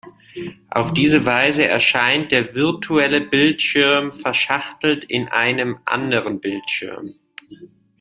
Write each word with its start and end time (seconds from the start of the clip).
Auf 0.71 0.95
diese 0.95 1.27
Weise 1.27 1.67
erscheint 1.67 2.31
der 2.31 2.55
"virtuelle" 2.55 3.21
Bildschirm 3.21 4.11
verschachtelt 4.13 5.03
in 5.03 5.27
einem 5.27 5.77
anderen 5.85 6.39
Bildschirm. 6.39 7.13